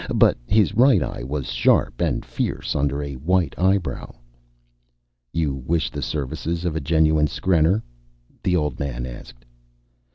But 0.15 0.35
his 0.47 0.73
right 0.73 1.03
eye 1.03 1.21
was 1.21 1.45
sharp 1.51 2.01
and 2.01 2.25
fierce 2.25 2.75
under 2.75 3.03
a 3.03 3.13
white 3.17 3.53
eyebrow. 3.59 4.15
"You 5.31 5.53
wish 5.53 5.91
the 5.91 6.01
services 6.01 6.65
of 6.65 6.75
a 6.75 6.81
genuine 6.81 7.27
skrenner?" 7.27 7.83
the 8.41 8.55
old 8.55 8.79
man 8.79 9.05
asked. 9.05 9.45